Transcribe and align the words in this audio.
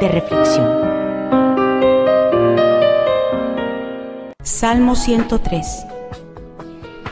de 0.00 0.08
reflexión. 0.08 0.68
Salmo 4.42 4.94
103. 4.96 5.86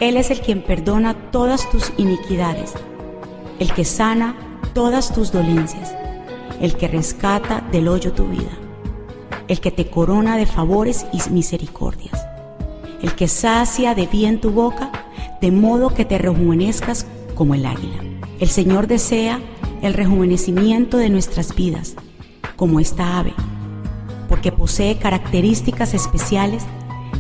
Él 0.01 0.17
es 0.17 0.31
el 0.31 0.41
quien 0.41 0.63
perdona 0.63 1.15
todas 1.31 1.69
tus 1.71 1.93
iniquidades, 1.97 2.75
el 3.59 3.73
que 3.73 3.85
sana 3.85 4.37
todas 4.75 5.13
tus 5.13 5.33
dolencias, 5.33 5.95
el 6.61 6.77
que 6.77 6.89
rescata 6.89 7.63
del 7.73 7.89
hoyo 7.89 8.13
tu 8.13 8.27
vida, 8.27 8.51
el 9.49 9.61
que 9.61 9.71
te 9.71 9.89
corona 9.89 10.37
de 10.37 10.47
favores 10.47 11.07
y 11.13 11.31
misericordias, 11.31 12.27
el 13.03 13.15
que 13.15 13.29
sacia 13.29 13.95
de 13.95 14.07
bien 14.07 14.41
tu 14.41 14.51
boca, 14.51 14.91
de 15.41 15.51
modo 15.51 15.95
que 15.95 16.05
te 16.05 16.19
rejuvenezcas 16.19 17.07
como 17.35 17.55
el 17.55 17.67
águila. 17.67 18.03
El 18.39 18.49
Señor 18.49 18.87
desea 18.87 19.41
el 19.83 19.95
rejuvenecimiento 19.95 20.99
de 20.99 21.11
nuestras 21.11 21.55
vidas, 21.55 21.97
como 22.57 22.81
esta 22.81 23.19
ave, 23.19 23.35
porque 24.29 24.53
posee 24.53 24.99
características 24.99 25.95
especiales 25.95 26.65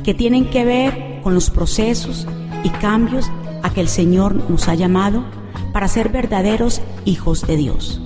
que 0.02 0.14
tienen 0.14 0.50
que 0.50 0.64
ver 0.64 1.20
con 1.22 1.34
los 1.34 1.50
procesos 1.50 2.26
y 2.64 2.70
cambios 2.70 3.30
a 3.62 3.70
que 3.70 3.80
el 3.80 3.88
Señor 3.88 4.34
nos 4.50 4.68
ha 4.68 4.74
llamado 4.74 5.24
para 5.72 5.88
ser 5.88 6.08
verdaderos 6.08 6.80
hijos 7.04 7.46
de 7.46 7.56
Dios. 7.56 8.00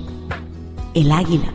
El 0.94 1.12
águila 1.12 1.52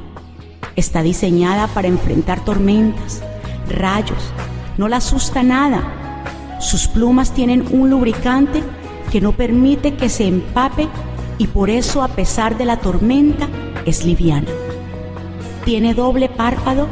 está 0.76 1.04
diseñada 1.04 1.68
para 1.68 1.88
enfrentar 1.88 2.44
tormentas, 2.44 3.22
rayos, 3.70 4.32
no 4.78 4.88
la 4.88 4.98
asusta 4.98 5.44
nada. 5.44 6.58
Sus 6.60 6.88
plumas 6.88 7.34
tienen 7.34 7.66
un 7.72 7.90
lubricante 7.90 8.64
que 9.12 9.22
no 9.22 9.34
permite 9.34 9.96
que 9.96 10.10
se 10.10 10.28
empape 10.28 10.88
y 11.38 11.48
por 11.48 11.70
eso 11.70 12.02
a 12.02 12.08
pesar 12.10 12.58
de 12.58 12.66
la 12.66 12.78
tormenta 12.78 13.48
es 13.86 14.06
liviana. 14.06 14.48
Tiene 15.66 15.94
doble 15.94 16.30
párpado 16.30 16.88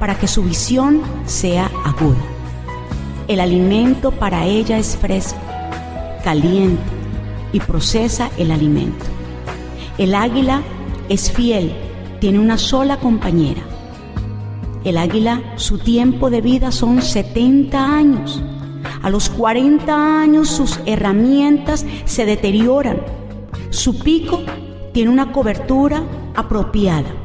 para 0.00 0.18
que 0.18 0.26
su 0.26 0.42
visión 0.42 1.02
sea 1.26 1.70
aguda. 1.84 2.22
El 3.28 3.40
alimento 3.40 4.10
para 4.10 4.46
ella 4.46 4.78
es 4.78 4.96
fresco, 4.96 5.38
caliente 6.24 6.82
y 7.52 7.60
procesa 7.60 8.30
el 8.36 8.50
alimento. 8.50 9.04
El 9.98 10.14
águila 10.14 10.62
es 11.08 11.30
fiel, 11.30 11.72
tiene 12.20 12.38
una 12.38 12.58
sola 12.58 12.98
compañera. 12.98 13.62
El 14.82 14.98
águila, 14.98 15.40
su 15.56 15.78
tiempo 15.78 16.30
de 16.30 16.40
vida 16.40 16.72
son 16.72 17.00
70 17.00 17.96
años. 17.96 18.42
A 19.02 19.10
los 19.10 19.28
40 19.30 20.20
años 20.22 20.48
sus 20.48 20.80
herramientas 20.86 21.86
se 22.04 22.26
deterioran 22.26 23.00
su 23.74 23.98
pico 23.98 24.40
tiene 24.92 25.10
una 25.10 25.32
cobertura 25.32 26.04
apropiada. 26.36 27.23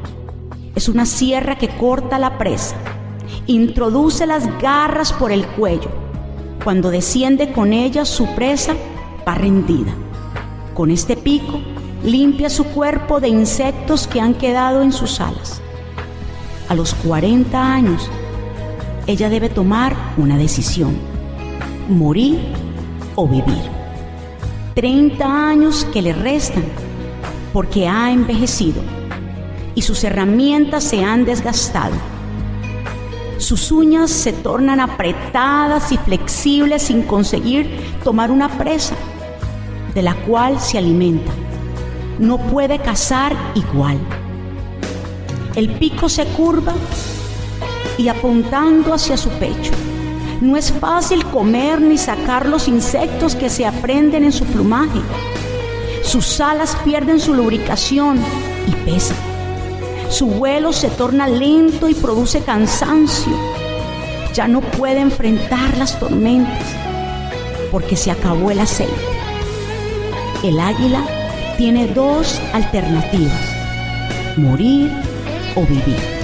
Es 0.74 0.88
una 0.88 1.04
sierra 1.04 1.58
que 1.58 1.68
corta 1.68 2.18
la 2.18 2.38
presa. 2.38 2.76
Introduce 3.46 4.24
las 4.26 4.46
garras 4.60 5.12
por 5.12 5.32
el 5.32 5.46
cuello. 5.46 5.90
Cuando 6.62 6.90
desciende 6.90 7.52
con 7.52 7.72
ella 7.72 8.04
su 8.04 8.26
presa 8.34 8.74
va 9.26 9.34
rendida. 9.34 9.92
Con 10.74 10.90
este 10.90 11.16
pico 11.16 11.60
limpia 12.04 12.48
su 12.48 12.64
cuerpo 12.66 13.20
de 13.20 13.28
insectos 13.28 14.06
que 14.06 14.20
han 14.20 14.34
quedado 14.34 14.82
en 14.82 14.92
sus 14.92 15.20
alas. 15.20 15.60
A 16.68 16.74
los 16.74 16.94
40 16.94 17.72
años, 17.72 18.08
ella 19.08 19.28
debe 19.28 19.48
tomar 19.48 19.96
una 20.16 20.38
decisión, 20.38 20.96
morir 21.88 22.38
o 23.16 23.26
vivir. 23.26 23.70
30 24.76 25.48
años 25.48 25.84
que 25.92 26.00
le 26.00 26.12
restan 26.12 26.62
porque 27.52 27.88
ha 27.88 28.12
envejecido 28.12 28.99
y 29.74 29.82
sus 29.82 30.04
herramientas 30.04 30.84
se 30.84 31.04
han 31.04 31.24
desgastado. 31.24 31.94
Sus 33.38 33.72
uñas 33.72 34.10
se 34.10 34.32
tornan 34.32 34.80
apretadas 34.80 35.92
y 35.92 35.96
flexibles 35.96 36.82
sin 36.82 37.02
conseguir 37.02 37.70
tomar 38.04 38.30
una 38.30 38.48
presa 38.58 38.96
de 39.94 40.02
la 40.02 40.14
cual 40.14 40.60
se 40.60 40.78
alimenta. 40.78 41.32
No 42.18 42.38
puede 42.38 42.78
cazar 42.78 43.34
igual. 43.54 43.98
El 45.54 45.70
pico 45.78 46.08
se 46.08 46.26
curva 46.26 46.74
y 47.96 48.08
apuntando 48.08 48.92
hacia 48.92 49.16
su 49.16 49.30
pecho 49.30 49.72
no 50.40 50.56
es 50.56 50.72
fácil 50.72 51.24
comer 51.26 51.82
ni 51.82 51.98
sacar 51.98 52.46
los 52.46 52.66
insectos 52.66 53.36
que 53.36 53.50
se 53.50 53.66
aprenden 53.66 54.24
en 54.24 54.32
su 54.32 54.46
plumaje. 54.46 55.00
Sus 56.02 56.40
alas 56.40 56.76
pierden 56.82 57.20
su 57.20 57.34
lubricación 57.34 58.18
y 58.66 58.90
pesan. 58.90 59.18
Su 60.10 60.26
vuelo 60.26 60.72
se 60.72 60.88
torna 60.90 61.26
lento 61.26 61.88
y 61.88 61.94
produce 61.94 62.42
cansancio. 62.42 63.32
Ya 64.34 64.46
no 64.46 64.60
puede 64.60 65.00
enfrentar 65.00 65.76
las 65.78 65.98
tormentas 65.98 66.62
porque 67.72 67.96
se 67.96 68.10
acabó 68.10 68.50
el 68.50 68.60
aceite. 68.60 68.92
El 70.42 70.60
águila 70.60 71.02
tiene 71.56 71.86
dos 71.86 72.40
alternativas, 72.52 74.36
morir 74.36 74.90
o 75.56 75.62
vivir 75.62 76.20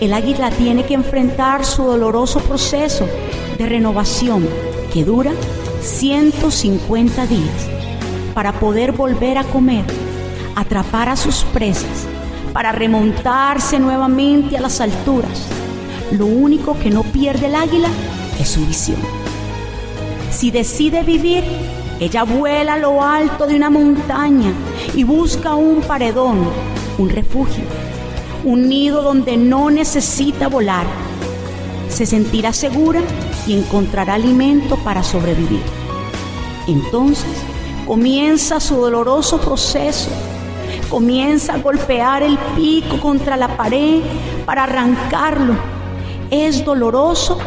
el 0.00 0.12
águila 0.12 0.50
tiene 0.50 0.84
que 0.84 0.94
enfrentar 0.94 1.64
su 1.64 1.84
doloroso 1.84 2.40
proceso 2.40 3.08
de 3.56 3.66
renovación 3.66 4.46
que 4.92 5.04
dura 5.04 5.32
150 5.80 7.26
días 7.26 7.68
para 8.34 8.52
poder 8.60 8.92
volver 8.92 9.38
a 9.38 9.44
comer, 9.44 9.84
atrapar 10.54 11.08
a 11.08 11.16
sus 11.16 11.44
presas, 11.44 12.06
para 12.56 12.72
remontarse 12.72 13.78
nuevamente 13.78 14.56
a 14.56 14.62
las 14.62 14.80
alturas. 14.80 15.46
Lo 16.10 16.24
único 16.24 16.78
que 16.78 16.88
no 16.88 17.02
pierde 17.02 17.48
el 17.48 17.54
águila 17.54 17.90
es 18.40 18.48
su 18.48 18.64
visión. 18.64 18.96
Si 20.30 20.50
decide 20.50 21.02
vivir, 21.02 21.44
ella 22.00 22.22
vuela 22.22 22.72
a 22.72 22.78
lo 22.78 23.02
alto 23.02 23.46
de 23.46 23.56
una 23.56 23.68
montaña 23.68 24.54
y 24.94 25.04
busca 25.04 25.54
un 25.54 25.82
paredón, 25.82 26.48
un 26.96 27.10
refugio 27.10 27.64
un 28.44 28.70
nido 28.70 29.02
donde 29.02 29.36
no 29.36 29.70
necesita 29.70 30.48
volar. 30.48 30.86
Se 31.90 32.06
sentirá 32.06 32.54
segura 32.54 33.02
y 33.46 33.52
encontrará 33.52 34.14
alimento 34.14 34.76
para 34.76 35.02
sobrevivir. 35.02 35.60
Entonces 36.66 37.26
comienza 37.86 38.60
su 38.60 38.76
doloroso 38.76 39.38
proceso. 39.42 40.08
Comienza 40.90 41.54
a 41.54 41.58
golpear 41.58 42.22
el 42.22 42.38
pico 42.54 43.00
contra 43.00 43.36
la 43.36 43.56
pared 43.56 44.02
para 44.44 44.64
arrancarlo. 44.64 45.54
Es 46.30 46.64
doloroso 46.64 47.38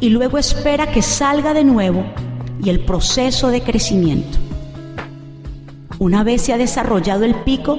y 0.00 0.10
luego 0.10 0.36
espera 0.36 0.90
que 0.90 1.00
salga 1.00 1.54
de 1.54 1.64
nuevo 1.64 2.04
y 2.62 2.70
el 2.70 2.84
proceso 2.84 3.48
de 3.48 3.62
crecimiento. 3.62 4.38
Una 5.98 6.24
vez 6.24 6.42
se 6.42 6.52
ha 6.52 6.58
desarrollado 6.58 7.24
el 7.24 7.36
pico, 7.36 7.78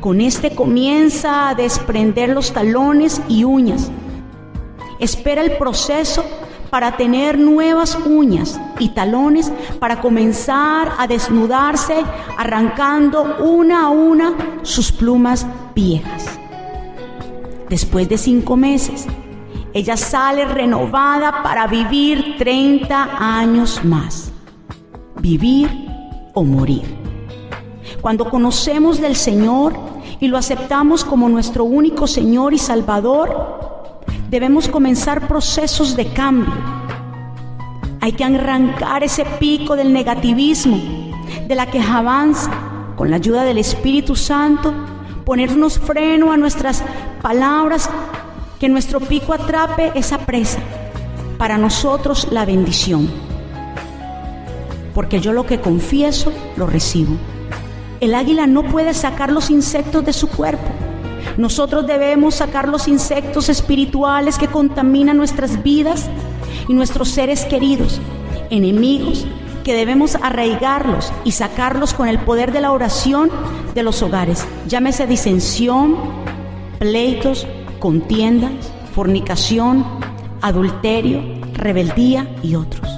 con 0.00 0.22
este 0.22 0.54
comienza 0.54 1.50
a 1.50 1.54
desprender 1.54 2.30
los 2.30 2.52
talones 2.52 3.20
y 3.28 3.44
uñas. 3.44 3.90
Espera 4.98 5.42
el 5.42 5.58
proceso 5.58 6.24
para 6.70 6.96
tener 6.96 7.38
nuevas 7.38 7.98
uñas 8.06 8.60
y 8.78 8.90
talones 8.90 9.52
para 9.78 10.00
comenzar 10.00 10.92
a 10.98 11.06
desnudarse 11.06 12.04
arrancando 12.38 13.36
una 13.40 13.86
a 13.86 13.88
una 13.90 14.34
sus 14.62 14.92
plumas 14.92 15.46
viejas. 15.74 16.38
Después 17.68 18.08
de 18.08 18.18
cinco 18.18 18.56
meses, 18.56 19.06
ella 19.72 19.96
sale 19.96 20.44
renovada 20.44 21.42
para 21.42 21.66
vivir 21.66 22.36
30 22.38 23.38
años 23.38 23.84
más. 23.84 24.32
Vivir 25.20 25.70
o 26.34 26.42
morir. 26.42 26.82
Cuando 28.00 28.28
conocemos 28.28 29.00
del 29.00 29.14
Señor 29.14 29.74
y 30.18 30.28
lo 30.28 30.36
aceptamos 30.36 31.04
como 31.04 31.28
nuestro 31.28 31.64
único 31.64 32.06
Señor 32.06 32.54
y 32.54 32.58
Salvador, 32.58 33.59
debemos 34.30 34.68
comenzar 34.68 35.26
procesos 35.26 35.96
de 35.96 36.12
cambio. 36.12 36.54
Hay 38.00 38.12
que 38.12 38.24
arrancar 38.24 39.02
ese 39.02 39.24
pico 39.24 39.74
del 39.74 39.92
negativismo, 39.92 40.78
de 41.48 41.54
la 41.54 41.66
quejabanza, 41.66 42.50
con 42.96 43.10
la 43.10 43.16
ayuda 43.16 43.42
del 43.42 43.58
Espíritu 43.58 44.14
Santo, 44.14 44.72
ponernos 45.24 45.78
freno 45.80 46.32
a 46.32 46.36
nuestras 46.36 46.84
palabras, 47.20 47.90
que 48.60 48.68
nuestro 48.68 49.00
pico 49.00 49.32
atrape 49.32 49.90
esa 49.96 50.18
presa, 50.18 50.60
para 51.36 51.58
nosotros 51.58 52.28
la 52.30 52.44
bendición. 52.44 53.10
Porque 54.94 55.20
yo 55.20 55.32
lo 55.32 55.44
que 55.44 55.60
confieso, 55.60 56.32
lo 56.56 56.66
recibo. 56.66 57.16
El 58.00 58.14
águila 58.14 58.46
no 58.46 58.62
puede 58.62 58.94
sacar 58.94 59.32
los 59.32 59.50
insectos 59.50 60.04
de 60.04 60.12
su 60.12 60.28
cuerpo. 60.28 60.89
Nosotros 61.36 61.86
debemos 61.86 62.36
sacar 62.36 62.68
los 62.68 62.88
insectos 62.88 63.48
espirituales 63.48 64.38
que 64.38 64.48
contaminan 64.48 65.16
nuestras 65.16 65.62
vidas 65.62 66.08
y 66.68 66.74
nuestros 66.74 67.08
seres 67.08 67.44
queridos, 67.44 68.00
enemigos, 68.50 69.26
que 69.64 69.74
debemos 69.74 70.16
arraigarlos 70.16 71.12
y 71.24 71.32
sacarlos 71.32 71.94
con 71.94 72.08
el 72.08 72.18
poder 72.18 72.52
de 72.52 72.60
la 72.60 72.72
oración 72.72 73.30
de 73.74 73.82
los 73.82 74.02
hogares. 74.02 74.46
Llámese 74.66 75.06
disensión, 75.06 75.96
pleitos, 76.78 77.46
contiendas, 77.78 78.52
fornicación, 78.94 79.84
adulterio, 80.40 81.22
rebeldía 81.54 82.26
y 82.42 82.54
otros. 82.54 82.88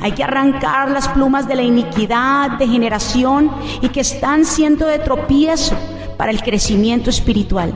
Hay 0.00 0.12
que 0.12 0.24
arrancar 0.24 0.90
las 0.90 1.06
plumas 1.08 1.46
de 1.46 1.54
la 1.54 1.62
iniquidad, 1.62 2.58
de 2.58 2.66
generación 2.66 3.52
y 3.80 3.88
que 3.90 4.00
están 4.00 4.44
siendo 4.44 4.86
de 4.86 4.98
tropiezo 4.98 5.76
para 6.22 6.30
el 6.30 6.40
crecimiento 6.40 7.10
espiritual. 7.10 7.74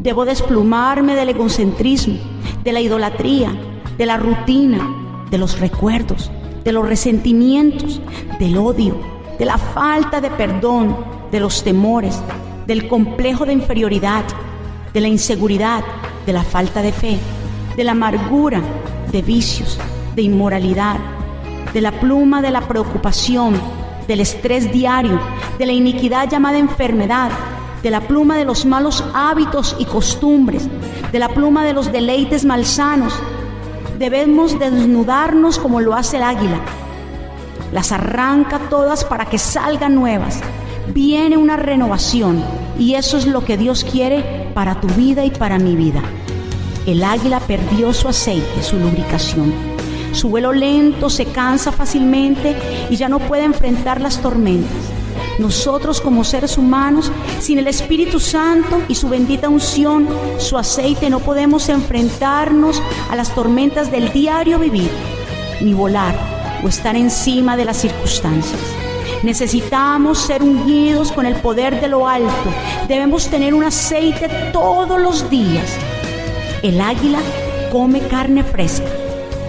Debo 0.00 0.26
desplumarme 0.26 1.14
del 1.14 1.30
egocentrismo, 1.30 2.18
de 2.62 2.74
la 2.74 2.82
idolatría, 2.82 3.58
de 3.96 4.04
la 4.04 4.18
rutina, 4.18 4.86
de 5.30 5.38
los 5.38 5.58
recuerdos, 5.58 6.30
de 6.62 6.72
los 6.72 6.86
resentimientos, 6.86 8.02
del 8.38 8.58
odio, 8.58 9.00
de 9.38 9.46
la 9.46 9.56
falta 9.56 10.20
de 10.20 10.28
perdón, 10.28 10.94
de 11.32 11.40
los 11.40 11.64
temores, 11.64 12.20
del 12.66 12.86
complejo 12.86 13.46
de 13.46 13.54
inferioridad, 13.54 14.24
de 14.92 15.00
la 15.00 15.08
inseguridad, 15.08 15.82
de 16.26 16.34
la 16.34 16.42
falta 16.42 16.82
de 16.82 16.92
fe, 16.92 17.16
de 17.78 17.84
la 17.84 17.92
amargura, 17.92 18.60
de 19.10 19.22
vicios, 19.22 19.80
de 20.14 20.20
inmoralidad, 20.20 20.98
de 21.72 21.80
la 21.80 21.98
pluma 21.98 22.42
de 22.42 22.50
la 22.50 22.60
preocupación, 22.60 23.58
del 24.06 24.20
estrés 24.20 24.70
diario, 24.70 25.18
de 25.58 25.64
la 25.64 25.72
iniquidad 25.72 26.28
llamada 26.28 26.58
enfermedad, 26.58 27.30
de 27.82 27.90
la 27.90 28.00
pluma 28.00 28.36
de 28.36 28.44
los 28.44 28.66
malos 28.66 29.04
hábitos 29.14 29.76
y 29.78 29.84
costumbres, 29.84 30.68
de 31.12 31.18
la 31.18 31.28
pluma 31.28 31.64
de 31.64 31.72
los 31.72 31.90
deleites 31.92 32.44
malsanos. 32.44 33.12
Debemos 33.98 34.58
desnudarnos 34.58 35.58
como 35.58 35.80
lo 35.80 35.94
hace 35.94 36.18
el 36.18 36.22
águila. 36.22 36.60
Las 37.72 37.92
arranca 37.92 38.58
todas 38.70 39.04
para 39.04 39.26
que 39.26 39.38
salgan 39.38 39.94
nuevas. 39.94 40.40
Viene 40.92 41.36
una 41.36 41.56
renovación 41.56 42.42
y 42.78 42.94
eso 42.94 43.16
es 43.16 43.26
lo 43.26 43.44
que 43.44 43.56
Dios 43.56 43.84
quiere 43.84 44.50
para 44.54 44.80
tu 44.80 44.88
vida 44.88 45.24
y 45.24 45.30
para 45.30 45.58
mi 45.58 45.76
vida. 45.76 46.02
El 46.86 47.04
águila 47.04 47.40
perdió 47.40 47.92
su 47.92 48.08
aceite, 48.08 48.62
su 48.62 48.76
lubricación. 48.76 49.52
Su 50.12 50.28
vuelo 50.28 50.52
lento 50.52 51.08
se 51.08 51.26
cansa 51.26 51.70
fácilmente 51.70 52.56
y 52.90 52.96
ya 52.96 53.08
no 53.08 53.20
puede 53.20 53.44
enfrentar 53.44 54.00
las 54.00 54.20
tormentas. 54.20 54.99
Nosotros 55.40 56.02
como 56.02 56.22
seres 56.22 56.58
humanos, 56.58 57.10
sin 57.40 57.58
el 57.58 57.66
Espíritu 57.66 58.20
Santo 58.20 58.82
y 58.88 58.94
su 58.94 59.08
bendita 59.08 59.48
unción, 59.48 60.06
su 60.36 60.58
aceite, 60.58 61.08
no 61.08 61.20
podemos 61.20 61.70
enfrentarnos 61.70 62.82
a 63.08 63.16
las 63.16 63.34
tormentas 63.34 63.90
del 63.90 64.12
diario 64.12 64.58
vivir, 64.58 64.90
ni 65.62 65.72
volar 65.72 66.14
o 66.62 66.68
estar 66.68 66.94
encima 66.94 67.56
de 67.56 67.64
las 67.64 67.78
circunstancias. 67.78 68.60
Necesitamos 69.22 70.18
ser 70.18 70.42
ungidos 70.42 71.10
con 71.10 71.24
el 71.24 71.36
poder 71.36 71.80
de 71.80 71.88
lo 71.88 72.06
alto. 72.06 72.50
Debemos 72.86 73.28
tener 73.28 73.54
un 73.54 73.64
aceite 73.64 74.28
todos 74.52 75.00
los 75.00 75.30
días. 75.30 75.74
El 76.62 76.82
águila 76.82 77.20
come 77.72 78.00
carne 78.00 78.44
fresca. 78.44 78.90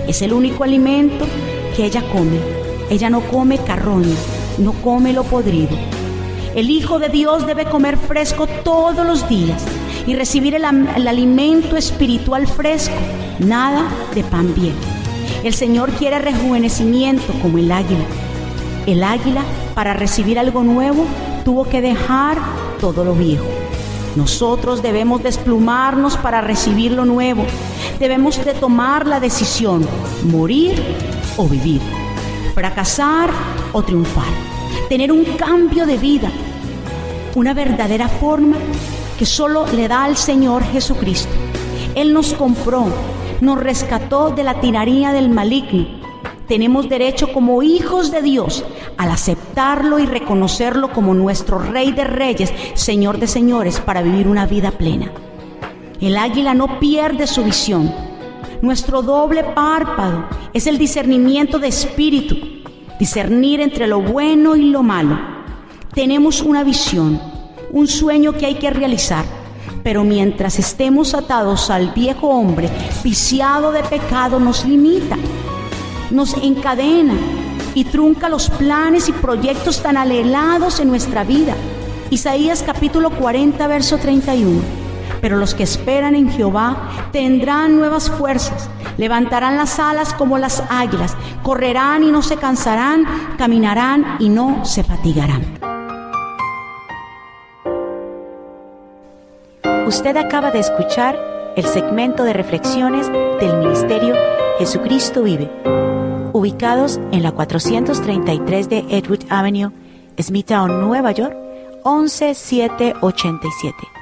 Es 0.07 0.21
el 0.21 0.31
único 0.31 0.63
alimento 0.63 1.25
que 1.75 1.83
ella 1.83 2.01
come. 2.13 2.39
Ella 2.89 3.09
no 3.09 3.19
come 3.27 3.57
carroña 3.57 4.15
no 4.61 4.73
come 4.73 5.11
lo 5.11 5.23
podrido. 5.23 5.75
El 6.55 6.69
Hijo 6.69 6.99
de 6.99 7.09
Dios 7.09 7.47
debe 7.47 7.65
comer 7.65 7.97
fresco 7.97 8.45
todos 8.45 9.05
los 9.05 9.27
días 9.27 9.63
y 10.05 10.15
recibir 10.15 10.55
el, 10.55 10.65
alimento 10.65 11.77
espiritual 11.77 12.47
fresco, 12.47 12.95
nada 13.39 13.89
de 14.13 14.23
pan 14.23 14.53
viejo. 14.53 14.77
El 15.43 15.53
Señor 15.53 15.91
quiere 15.91 16.19
rejuvenecimiento 16.19 17.33
como 17.41 17.57
el 17.57 17.71
águila. 17.71 18.05
El 18.85 19.03
águila, 19.03 19.43
para 19.73 19.93
recibir 19.93 20.37
algo 20.37 20.63
nuevo, 20.63 21.05
tuvo 21.45 21.65
que 21.65 21.81
dejar 21.81 22.37
todo 22.79 23.03
lo 23.05 23.13
viejo. 23.13 23.45
Nosotros 24.15 24.81
debemos 24.81 25.23
desplumarnos 25.23 26.17
para 26.17 26.41
recibir 26.41 26.91
lo 26.91 27.05
nuevo. 27.05 27.45
Debemos 27.97 28.43
de 28.43 28.53
tomar 28.53 29.07
la 29.07 29.19
decisión, 29.19 29.87
morir 30.25 30.83
o 31.37 31.47
vivir, 31.47 31.81
fracasar 32.53 33.29
o 33.71 33.81
triunfar 33.83 34.50
tener 34.89 35.11
un 35.11 35.23
cambio 35.23 35.85
de 35.85 35.97
vida, 35.97 36.29
una 37.35 37.53
verdadera 37.53 38.07
forma 38.07 38.57
que 39.17 39.25
solo 39.25 39.65
le 39.67 39.87
da 39.87 40.03
al 40.03 40.17
Señor 40.17 40.63
Jesucristo. 40.63 41.31
Él 41.95 42.13
nos 42.13 42.33
compró, 42.33 42.85
nos 43.39 43.59
rescató 43.59 44.31
de 44.31 44.43
la 44.43 44.59
tiranía 44.59 45.11
del 45.11 45.29
maligno. 45.29 45.85
Tenemos 46.47 46.89
derecho 46.89 47.31
como 47.31 47.63
hijos 47.63 48.11
de 48.11 48.21
Dios 48.21 48.65
al 48.97 49.11
aceptarlo 49.11 49.99
y 49.99 50.05
reconocerlo 50.05 50.91
como 50.91 51.13
nuestro 51.13 51.59
Rey 51.59 51.91
de 51.91 52.03
Reyes, 52.03 52.53
Señor 52.73 53.19
de 53.19 53.27
Señores, 53.27 53.79
para 53.79 54.01
vivir 54.01 54.27
una 54.27 54.45
vida 54.45 54.71
plena. 54.71 55.11
El 56.01 56.17
águila 56.17 56.53
no 56.53 56.79
pierde 56.79 57.27
su 57.27 57.43
visión. 57.43 57.93
Nuestro 58.61 59.01
doble 59.01 59.43
párpado 59.43 60.25
es 60.53 60.67
el 60.67 60.77
discernimiento 60.77 61.59
de 61.59 61.67
espíritu 61.67 62.50
discernir 63.01 63.61
entre 63.61 63.87
lo 63.87 63.99
bueno 63.99 64.55
y 64.55 64.69
lo 64.69 64.83
malo. 64.83 65.17
Tenemos 65.91 66.39
una 66.39 66.63
visión, 66.63 67.19
un 67.71 67.87
sueño 67.87 68.33
que 68.33 68.45
hay 68.45 68.59
que 68.59 68.69
realizar, 68.69 69.25
pero 69.81 70.03
mientras 70.03 70.59
estemos 70.59 71.15
atados 71.15 71.71
al 71.71 71.93
viejo 71.93 72.27
hombre 72.27 72.69
viciado 73.03 73.71
de 73.71 73.81
pecado 73.81 74.39
nos 74.39 74.65
limita, 74.65 75.17
nos 76.11 76.35
encadena 76.43 77.15
y 77.73 77.85
trunca 77.85 78.29
los 78.29 78.51
planes 78.51 79.09
y 79.09 79.13
proyectos 79.13 79.81
tan 79.81 79.97
alelados 79.97 80.79
en 80.79 80.89
nuestra 80.89 81.23
vida. 81.23 81.55
Isaías 82.11 82.61
capítulo 82.61 83.09
40, 83.09 83.65
verso 83.65 83.97
31. 83.97 84.80
Pero 85.21 85.37
los 85.37 85.53
que 85.53 85.63
esperan 85.63 86.15
en 86.15 86.31
Jehová 86.31 87.09
tendrán 87.11 87.77
nuevas 87.77 88.09
fuerzas 88.09 88.69
levantarán 88.97 89.57
las 89.57 89.79
alas 89.79 90.13
como 90.13 90.37
las 90.37 90.63
águilas, 90.69 91.17
correrán 91.43 92.03
y 92.03 92.11
no 92.11 92.21
se 92.21 92.37
cansarán, 92.37 93.05
caminarán 93.37 94.17
y 94.19 94.29
no 94.29 94.63
se 94.65 94.83
fatigarán. 94.83 95.41
Usted 99.87 100.17
acaba 100.17 100.51
de 100.51 100.59
escuchar 100.59 101.17
el 101.55 101.65
segmento 101.65 102.23
de 102.23 102.33
reflexiones 102.33 103.11
del 103.11 103.57
Ministerio 103.57 104.13
Jesucristo 104.59 105.23
Vive, 105.23 105.49
ubicados 106.31 106.99
en 107.11 107.23
la 107.23 107.31
433 107.31 108.69
de 108.69 108.85
Edward 108.89 109.25
Avenue, 109.29 109.71
Smithtown, 110.17 110.79
Nueva 110.79 111.11
York, 111.11 111.35
11787. 111.83 114.00